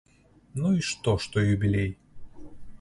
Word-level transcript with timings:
Ну 0.61 0.71
і 0.79 0.87
што, 0.89 1.15
што 1.27 1.45
юбілей? 1.53 1.95